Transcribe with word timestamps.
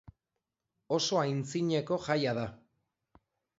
Oso 0.97 1.19
aintzineko 1.19 2.01
jaia 2.09 2.35
da. 2.41 2.49